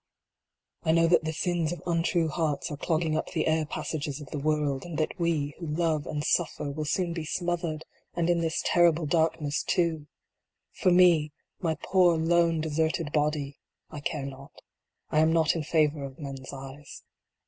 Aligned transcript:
I 0.81 0.93
know 0.93 1.05
that 1.05 1.25
the 1.25 1.31
sins 1.31 1.71
of 1.71 1.83
untrue 1.85 2.27
hearts 2.27 2.71
are 2.71 2.75
clogging 2.77 3.15
up 3.15 3.27
the 3.33 3.45
air 3.45 3.67
passages 3.67 4.19
of 4.19 4.31
the 4.31 4.39
world, 4.39 4.83
and 4.83 4.97
that 4.97 5.11
we, 5.19 5.53
who 5.59 5.67
love 5.67 6.07
and 6.07 6.23
suffer, 6.23 6.71
will 6.71 6.85
soon 6.85 7.13
be 7.13 7.23
smothered, 7.23 7.85
and 8.15 8.27
in 8.27 8.39
this 8.41 8.63
terrible 8.65 9.05
dark 9.05 9.39
ness 9.39 9.61
too. 9.61 10.07
For 10.73 10.89
me 10.89 11.33
my 11.59 11.75
poor 11.83 12.17
lone, 12.17 12.61
deserted 12.61 13.11
body 13.11 13.59
I 13.91 13.99
care 13.99 14.25
not 14.25 14.63
I 15.11 15.19
am 15.19 15.31
not 15.31 15.55
in 15.55 15.61
favor 15.61 16.03
of 16.03 16.17
men 16.17 16.41
s 16.41 16.51
eyes. 16.51 17.03